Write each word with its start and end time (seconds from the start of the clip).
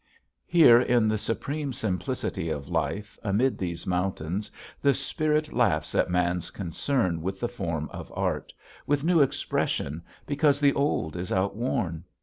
Here 0.47 0.81
in 0.81 1.07
the 1.07 1.19
supreme 1.19 1.71
simplicity 1.73 2.49
of 2.49 2.69
life 2.69 3.19
amid 3.23 3.59
these 3.59 3.85
mountains 3.85 4.49
the 4.81 4.95
spirit 4.95 5.53
laughs 5.53 5.93
at 5.93 6.09
man's 6.09 6.49
concern 6.49 7.21
with 7.21 7.39
the 7.39 7.47
form 7.47 7.87
of 7.93 8.11
Art, 8.15 8.51
with 8.87 9.03
new 9.03 9.21
expression 9.21 10.01
because 10.25 10.59
the 10.59 10.73
old 10.73 11.15
is 11.15 11.31
outworn! 11.31 12.05